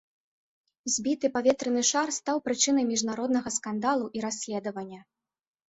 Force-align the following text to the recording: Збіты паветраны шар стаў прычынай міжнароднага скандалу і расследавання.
Збіты 0.93 1.29
паветраны 1.35 1.83
шар 1.91 2.09
стаў 2.17 2.41
прычынай 2.47 2.89
міжнароднага 2.91 3.55
скандалу 3.61 4.11
і 4.17 4.27
расследавання. 4.29 5.01